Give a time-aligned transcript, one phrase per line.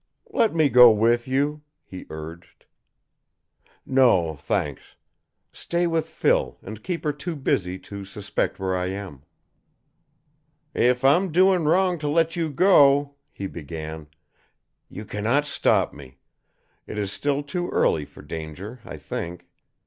[0.31, 2.65] "Let me go with you," he urged.
[3.85, 4.95] "No, thanks.
[5.53, 9.21] Stay with Phil, and keep her too busy to suspect where I am."
[10.73, 14.07] "If I'm doing wrong to let you go," he began.
[14.89, 16.17] "You cannot stop me.
[16.87, 19.47] It is still too early for danger, I think.